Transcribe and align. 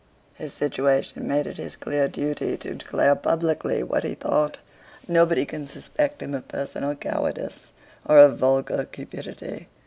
His 0.33 0.51
situation 0.51 1.27
made 1.27 1.45
it 1.45 1.57
his 1.57 1.75
clear 1.75 2.07
duty 2.07 2.57
to 2.57 2.73
declare 2.73 3.13
publicly 3.15 3.83
what 3.83 4.03
he 4.03 4.15
thought. 4.15 4.57
Nobody 5.07 5.45
can 5.45 5.67
suspect 5.67 6.23
him 6.23 6.33
of 6.33 6.47
personal 6.47 6.95
cowardice 6.95 7.67
or 8.03 8.17
of 8.17 8.39
vulgar 8.39 8.85
cupidity. 8.85 9.67